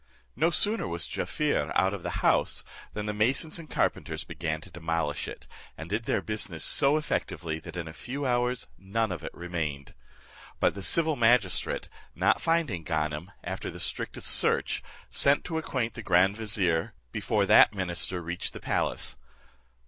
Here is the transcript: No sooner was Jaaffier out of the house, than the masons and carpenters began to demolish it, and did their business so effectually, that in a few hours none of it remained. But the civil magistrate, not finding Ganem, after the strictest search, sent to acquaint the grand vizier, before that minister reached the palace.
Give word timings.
No 0.35 0.49
sooner 0.49 0.87
was 0.87 1.05
Jaaffier 1.05 1.71
out 1.75 1.93
of 1.93 2.01
the 2.01 2.25
house, 2.25 2.63
than 2.93 3.05
the 3.05 3.13
masons 3.13 3.59
and 3.59 3.69
carpenters 3.69 4.23
began 4.23 4.59
to 4.61 4.71
demolish 4.71 5.27
it, 5.27 5.45
and 5.77 5.91
did 5.91 6.05
their 6.05 6.23
business 6.23 6.63
so 6.63 6.97
effectually, 6.97 7.59
that 7.59 7.77
in 7.77 7.87
a 7.87 7.93
few 7.93 8.25
hours 8.25 8.67
none 8.79 9.11
of 9.11 9.23
it 9.23 9.31
remained. 9.31 9.93
But 10.59 10.73
the 10.73 10.81
civil 10.81 11.15
magistrate, 11.15 11.87
not 12.15 12.41
finding 12.41 12.83
Ganem, 12.83 13.31
after 13.43 13.69
the 13.69 13.79
strictest 13.79 14.25
search, 14.25 14.81
sent 15.11 15.43
to 15.45 15.59
acquaint 15.59 15.93
the 15.93 16.01
grand 16.01 16.35
vizier, 16.35 16.95
before 17.11 17.45
that 17.45 17.75
minister 17.75 18.23
reached 18.23 18.53
the 18.53 18.59
palace. 18.59 19.17